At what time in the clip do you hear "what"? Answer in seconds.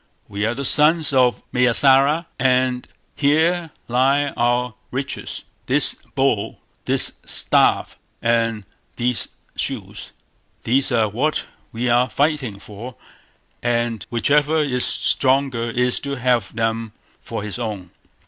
11.07-11.45